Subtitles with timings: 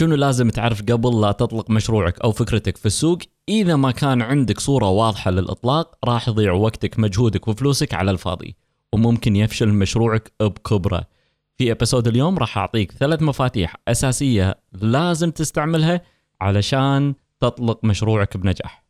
[0.00, 3.18] شنو لازم تعرف قبل لا تطلق مشروعك أو فكرتك في السوق؟
[3.48, 8.56] إذا ما كان عندك صورة واضحة للإطلاق راح يضيع وقتك مجهودك وفلوسك على الفاضي
[8.92, 11.06] وممكن يفشل مشروعك بكبرة.
[11.56, 16.00] في ابيسود اليوم راح أعطيك ثلاث مفاتيح أساسية لازم تستعملها
[16.40, 18.84] علشان تطلق مشروعك بنجاح.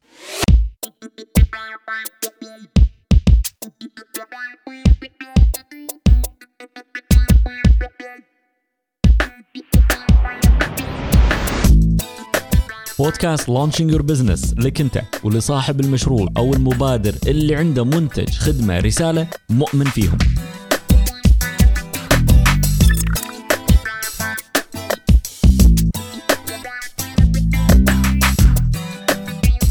[13.00, 19.26] بودكاست Launching Your Business لك انت ولصاحب المشروع أو المبادر اللي عنده منتج خدمة رسالة
[19.50, 20.18] مؤمن فيهم.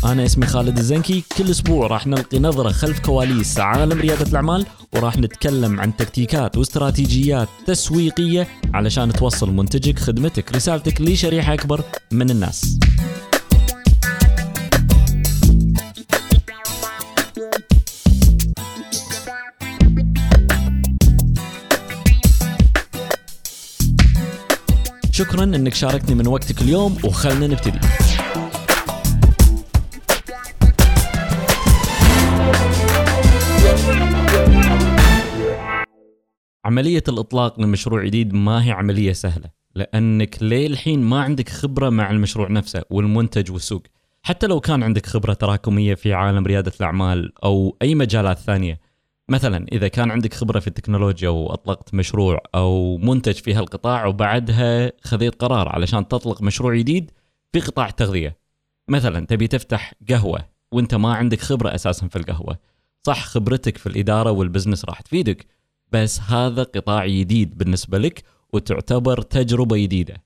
[0.06, 1.24] أنا اسمي خالد الزنكي.
[1.38, 4.66] كل أسبوع راح نلقي نظرة خلف كواليس عالم ريادة الأعمال
[4.96, 12.80] وراح نتكلم عن تكتيكات واستراتيجيات تسويقية علشان توصل منتجك خدمتك رسالتك لشريحة أكبر من الناس.
[25.20, 27.80] شكرا إنك شاركتني من وقتك اليوم وخلنا نبتدي.
[36.66, 42.12] عملية الإطلاق لمشروع جديد ما هي عملية سهلة لأنك ليه الحين ما عندك خبرة مع
[42.12, 43.84] المشروع نفسه والمنتج والسوق.
[44.24, 48.89] حتى لو كان عندك خبرة تراكمية في عالم ريادة الأعمال أو أي مجالات ثانية
[49.30, 55.36] مثلا إذا كان عندك خبرة في التكنولوجيا وأطلقت مشروع أو منتج في هالقطاع وبعدها خذيت
[55.42, 57.12] قرار علشان تطلق مشروع جديد
[57.54, 58.40] في قطاع التغذية.
[58.90, 62.60] مثلا تبي تفتح قهوة وأنت ما عندك خبرة أساسا في القهوة.
[63.04, 65.46] صح خبرتك في الإدارة وال business راح تفيدك
[65.92, 70.24] بس هذا قطاع جديد بالنسبة لك وتعتبر تجربة جديدة.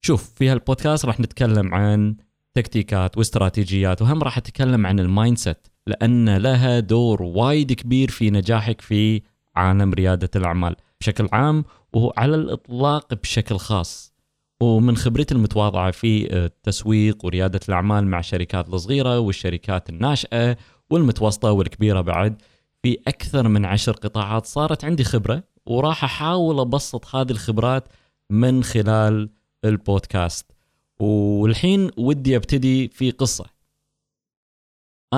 [0.00, 2.16] شوف في هالبودكاست راح نتكلم عن
[2.54, 8.80] تكتيكات واستراتيجيات وهم راح أتكلم عن ال mindset لأن لها دور وايد كبير في نجاحك
[8.80, 9.22] في
[9.56, 14.14] عالم ريادة الأعمال بشكل عام وعالم الإطلاق بشكل خاص.
[14.60, 20.56] ومن خبرتي المتواضعة في التسويق وريادة الأعمال مع الشركات الصغيرة والشركات الناشئة
[20.90, 22.42] والمتوسطة والكبيرة بعد
[22.82, 27.88] في أكثر من عشر قطاعات صارت عندي خبرة وراح أحاول أبسط هذه الخبرات
[28.30, 29.30] من خلال
[29.64, 30.52] البودكاست.
[31.00, 33.53] والحين ودي أبتدي في قصة.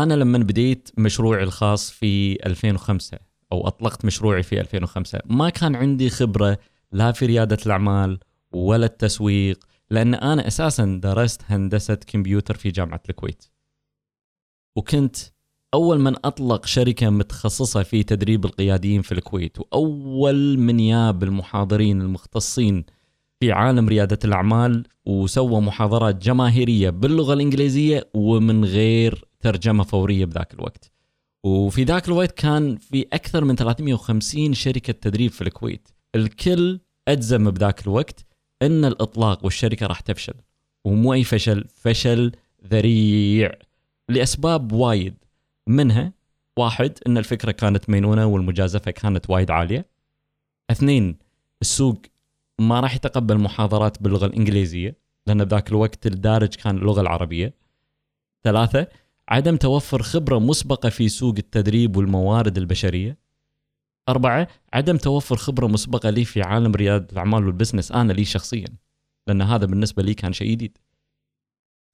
[0.03, 3.19] أنا لما بديت مشروعي الخاص في 2005
[3.53, 6.59] أو أطلقت مشروعي في 2005 ما كان عندي خبرة
[6.93, 8.19] لا في ريادة الأعمال
[8.53, 13.45] ولا التسويق لأن أنا أساسا درست هندسة كمبيوتر في جامعة الكويت.
[14.77, 15.17] وكنت
[15.75, 22.85] أول من أطلق شركة متخصصة في تدريب القياديين في الكويت وأول من ياب المحاضرين المختصين
[23.41, 30.91] في عالم ريادة الأعمال وسوى محاضرات جماهيرية باللغة الإنجليزية ومن غير ترجمة فورية بذاك الوقت.
[31.45, 37.83] وفي ذاك الوقت كان في أكثر من 350 شركة تدريب في الكويت، الكل أجزم بذاك
[37.83, 38.27] الوقت
[38.63, 40.35] إن الإطلاق والشركة راح تفشل.
[40.85, 42.33] ومو أي فشل، فشل
[42.67, 43.53] ذريع
[44.09, 45.15] لأسباب وايد
[45.67, 46.13] منها
[46.57, 49.87] واحد إن الفكرة كانت مينونة والمجازفة كانت وايد عالية.
[50.71, 51.19] اثنين
[51.61, 52.03] السوق
[52.59, 54.97] ما راح يتقبل محاضرات باللغة الإنجليزية
[55.27, 57.55] لأن بذاك الوقت الدارج كان اللغة العربية.
[58.45, 58.87] ثلاثة
[59.29, 63.19] عدم توفر خبرة مسبقة في سوق التدريب والموارد البشرية.
[64.09, 68.69] أربعة عدم توفر خبرة مسبقة لي في عالم ريادة الأعمال وال business أنا لي شخصيا
[69.27, 70.79] لأن هذا بالنسبة لي كان شيء جديد.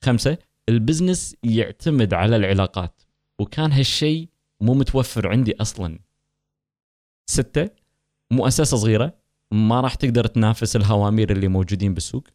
[0.05, 0.39] خمسة
[0.69, 3.03] ال business يعتمد على العلاقات
[3.39, 4.29] وكان هالشيء
[4.61, 5.99] مو متوفر عندي أصلا.
[7.27, 7.71] ستة
[8.31, 9.15] مؤسسة صغيرة
[9.53, 12.27] ما راح تقدر تنافس الهوامير اللي موجودين بالسوق.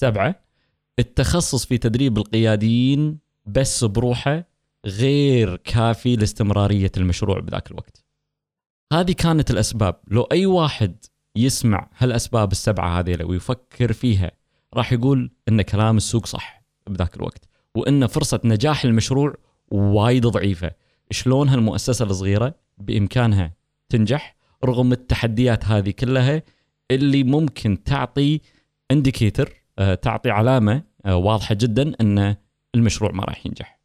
[0.00, 0.44] سبعة
[0.98, 4.44] التخصص في تدريب القياديين بس بروحه
[4.86, 8.04] غير كافي لاستمرارية المشروع بذاك الوقت.
[8.92, 10.00] هذه كانت الأسباب.
[10.08, 11.04] لو أي واحد
[11.36, 14.30] يسمع هالأسباب السبعة هذه ويفكر فيها
[14.74, 17.44] راح يقول أن كلام السوق صح بذاك الوقت
[17.74, 19.34] وأن فرصة نجاح المشروع
[19.68, 20.70] وايد ضعيفة.
[21.10, 23.54] شلون هالمؤسسة الصغيرة بإمكانها
[23.88, 26.42] تنجح رغم التحديات هذه كلها
[26.90, 28.40] اللي ممكن تعطي
[28.90, 29.60] انديكيتر
[30.02, 32.36] تعطي علامة آه، واضحة جدا أن
[32.74, 33.80] المشروع ما راح ينجح.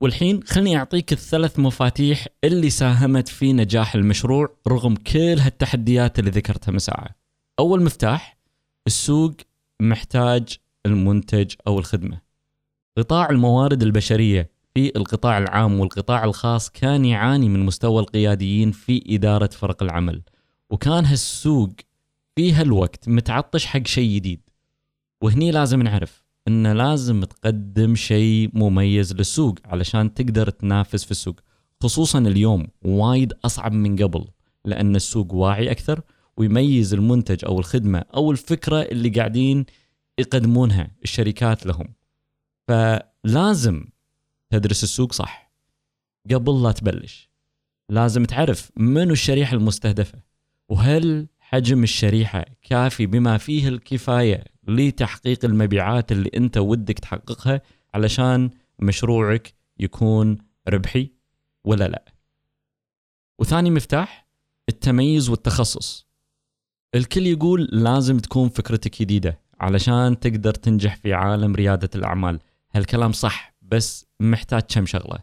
[0.00, 6.72] والحين خلني أعطيك الثلاث مفاتيح اللي ساهمت في نجاح المشروع رغم كل هالتحديات اللي ذكرتها
[6.72, 7.08] من ساعة
[7.58, 8.38] أول مفتاح
[8.86, 9.34] السوق
[9.80, 10.56] محتاج
[10.86, 12.20] المنتج أو الخدمة.
[12.98, 19.46] قطاع الموارد البشرية في القطاع العام والقطاع الخاص كان يعاني من مستوى القياديين في إدارة
[19.46, 20.22] فرق العمل
[20.70, 21.70] وكان هالسوق
[22.36, 24.40] في هالوقت متعطش حق شيء جديد.
[25.20, 26.17] وهني لازم نعرف
[26.48, 31.40] إن لازم تقدم شيء مميز للسوق علشان تقدر تنافس في السوق.
[31.82, 34.24] خصوصا اليوم وايد أصعب من قبل
[34.64, 36.00] لأن السوق واعي أكثر
[36.36, 39.66] ويميز المنتج أو الخدمة أو الفكرة اللي قاعدين
[40.18, 41.94] يقدمونها الشركات لهم.
[42.68, 43.84] فلازم
[44.50, 45.52] تدرس السوق صح.
[46.30, 47.30] قبل لا تبلش
[47.88, 50.22] لازم تعرف منو الشريحة المستهدفة
[50.68, 57.60] وهل حجم الشريحة كافي بما فيه الكفاية لتحقيق المبيعات اللي انت ودك تحققها
[57.94, 60.38] علشان مشروعك يكون
[60.68, 61.10] ربحي
[61.64, 62.04] ولا لا.
[63.38, 64.28] وثاني مفتاح
[64.68, 66.08] التميز والتخصص.
[66.94, 72.40] الكل يقول لازم تكون فكرتك جديدة علشان تقدر تنجح في عالم ريادة الأعمال.
[72.72, 75.18] هالكلام صح بس محتاج كم شغلة؟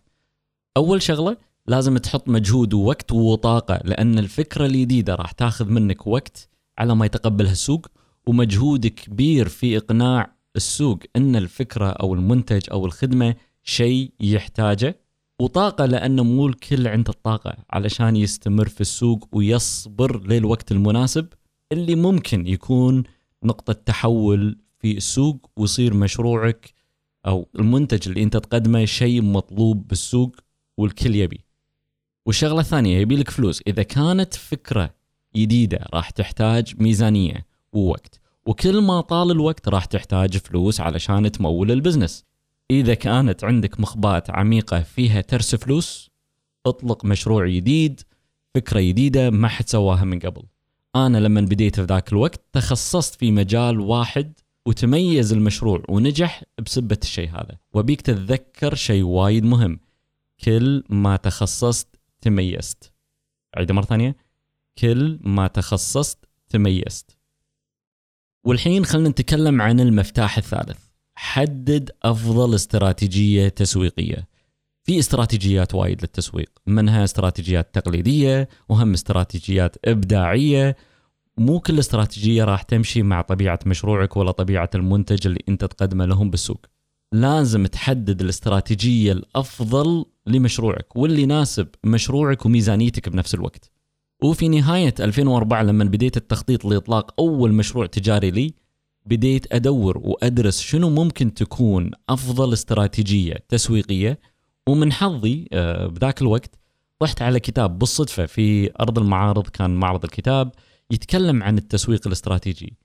[0.77, 1.37] أول شغلة
[1.67, 7.51] لازم تحط مجهود ووقت وطاقة لأن الفكرة الجديدة راح تاخذ منك وقت على ما يتقبلها
[7.51, 7.87] السوق
[8.27, 14.99] ومجهود كبير في إقناع السوق أن الفكرة أو المنتج أو الخدمة شيء يحتاجه
[15.39, 21.27] وطاقة لأنه مو الكل عنده الطاقة علشان يستمر في السوق ويصبر للوقت المناسب
[21.71, 23.03] اللي ممكن يكون
[23.43, 26.73] نقطة تحول في السوق ويصير مشروعك
[27.27, 30.35] أو المنتج اللي أنت تقدمه شيء مطلوب بالسوق
[30.77, 31.45] والكل يبي.
[32.25, 33.61] والشغلة الثانية يبي لك فلوس.
[33.67, 34.93] إذا كانت فكرة
[35.35, 37.45] جديدة راح تحتاج ميزانية.
[37.75, 42.23] ووقت وكل ما طال الوقت راح تحتاج فلوس علشان تمول البزنس.
[42.71, 46.09] إذا كانت عندك مخبات عميقة فيها ترس فلوس
[46.65, 48.01] اطلق مشروع جديد
[48.55, 50.43] فكرة جديدة ما حد سواها من قبل.
[50.95, 54.33] أنا لما بديت في ذاك الوقت تخصصت في مجال واحد
[54.65, 57.57] وتميز المشروع ونجح بسبة الشيء هذا.
[57.73, 59.79] وبيك تتذكر شيء وايد مهم.
[60.43, 61.87] كل ما تخصصت
[62.21, 62.91] تميزت.
[63.57, 64.15] عيدة مرة ثانية.
[64.77, 66.17] كل ما تخصصت
[66.49, 67.14] تميزت.
[68.45, 70.77] والحين خلينا نتكلم عن المفتاح الثالث.
[71.15, 74.27] حدد أفضل استراتيجية تسويقية.
[74.83, 76.49] في استراتيجيات وايد للتسويق.
[76.67, 80.77] منها استراتيجيات تقليدية وهم استراتيجيات إبداعية.
[81.37, 86.29] مو كل استراتيجية راح تمشي مع طبيعة مشروعك ولا طبيعة المنتج اللي أنت تقدمه لهم
[86.29, 86.65] بالسوق.
[87.13, 93.74] لازم تحدد الاستراتيجية الأفضل لمشروعك واللي يناسب مشروعك وميزانيتك بنفس الوقت.
[94.23, 98.53] وفي نهاية 2004 لما بديت التخطيط لإطلاق أول مشروع تجاري لي
[99.05, 104.19] بديت أدور وأدرس شنو ممكن تكون أفضل استراتيجية تسويقية.
[104.67, 106.59] ومن حظي آه، بذاك الوقت
[106.99, 110.51] طحت على كتاب بالصدفة في أرض المعارض كان معرض الكتاب
[110.91, 112.77] يتكلم عن التسويق الاستراتيجي.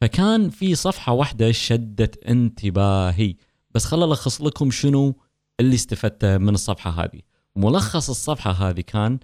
[0.00, 3.34] فكان في صفحة واحدة شدت انتباهي.
[3.70, 5.14] بس خل ألخص لكم شنو
[5.60, 7.20] اللي استفدته من الصفحة هذه.
[7.56, 9.18] ملخص الصفحة هذه كان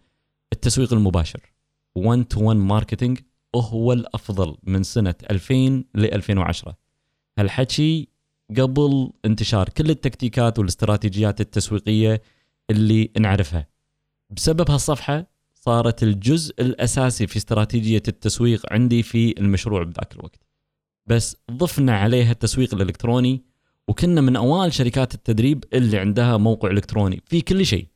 [0.52, 1.53] التسويق المباشر.
[1.94, 3.18] 1 to 1 marketing
[3.56, 5.54] هو الأفضل من سنة 2000
[5.94, 6.76] ل 2010
[7.38, 8.08] هالحكي
[8.58, 12.22] قبل انتشار كل التكتيكات والاستراتيجيات التسويقية
[12.70, 13.68] اللي نعرفها.
[14.30, 20.40] بسبب هالصفحة صارت الجزء الأساسي في استراتيجية التسويق عندي في المشروع بذاك الوقت.
[21.06, 23.42] بس ضفنا عليها التسويق الإلكتروني
[23.88, 27.86] وكنا من أوائل شركات التدريب اللي عندها موقع إلكتروني في كل شيء.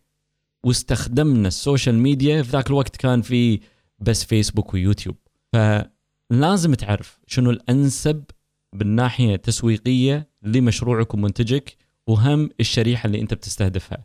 [0.65, 3.61] واستخدمنا ال social media في ذاك الوقت كان في
[3.99, 5.17] بس فيسبوك ويوتيوب
[5.53, 8.25] فلازم تعرف شنو الأنسب
[8.73, 11.77] بالناحية التسويقية لمشروعك ومنتجك
[12.07, 14.05] وهم الشريحة اللي أنت بتستهدفها.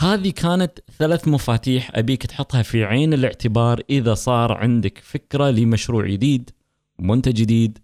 [0.00, 6.50] هذه كانت ثلاث مفاتيح أبيك تحطها في عين الاعتبار إذا صار عندك فكرة لمشروع جديد،
[6.98, 7.78] منتج جديد،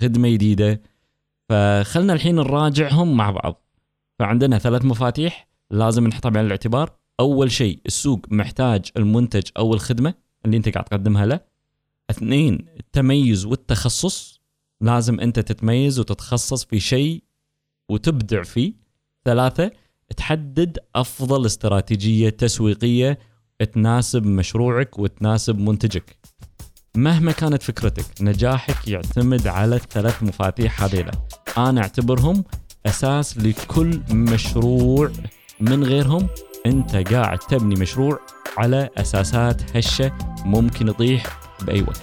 [0.00, 0.82] خدمة جديدة.
[1.48, 3.62] فخلنا الحين نراجعهم مع بعض.
[4.18, 6.96] فعندنا ثلاث مفاتيح لازم نحطها بعين الاعتبار.
[7.20, 10.14] أول شيء السوق محتاج المنتج أو الخدمة
[10.46, 11.40] اللي انت قاعد تقدمها له.
[12.10, 14.40] اثنين التميز والتخصص.
[14.80, 17.22] لازم انت تتميز وتتخصص في شيء
[17.88, 18.74] وتبدع فيه.
[19.24, 19.70] ثلاثة
[20.16, 23.18] تحدد أفضل استراتيجية تسويقية
[23.72, 26.18] تناسب مشروعك وتناسب منتجك.
[26.96, 31.12] مهما كانت فكرتك نجاحك يعتمد على الثلاث مفاتيح هذيلا.
[31.58, 32.44] أنا أعتبرهم
[32.86, 35.12] أساس لكل مشروع
[35.60, 36.28] من غيرهم.
[36.66, 38.20] أنت قاعد تبني مشروع
[38.56, 40.12] على أساسات هشة
[40.44, 42.02] ممكن يطيح بأي وقت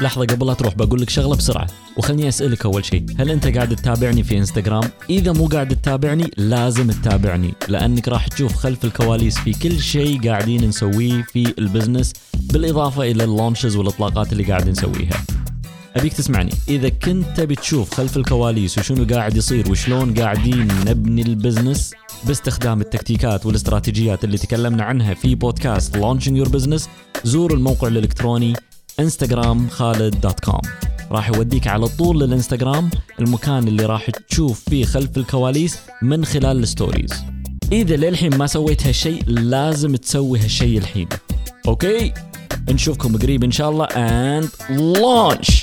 [0.00, 1.66] لحظة قبل لا تروح بقول لك شغلة بسرعة
[1.96, 6.90] وخلني أسألك أول شيء هل أنت قاعد تتابعني في إنستغرام؟ إذا مو قاعد تتابعني لازم
[6.90, 13.02] تتابعني لأنك راح تشوف خلف الكواليس في كل شيء قاعدين نسويه في ال business بالإضافة
[13.02, 15.24] إلى ال launches والإطلاقات اللي قاعد نسويها
[15.96, 16.50] أبيك تسمعني.
[16.68, 21.94] إذا كنت تبي تشوف خلف الكواليس وشنو قاعد يصير وشلون قاعدين نبني ال business
[22.24, 26.88] باستخدام التكتيكات والاستراتيجيات اللي تكلمنا عنها في بودكاست Launching Your Business
[27.24, 28.52] زوروا الموقع الإلكتروني
[29.00, 30.60] انستغرام خالد dot com
[31.10, 36.69] راح يوديك على طول للإنستغرام المكان اللي راح تشوف فيه خلف الكواليس من خلال ال
[36.69, 37.24] stories.
[37.72, 41.08] إذا للحين ما سويت هالشيء لازم تسوي هالشيء الحين.
[41.68, 42.12] okay؟
[42.68, 45.61] نشوفكم قريب إن شاء الله and launch!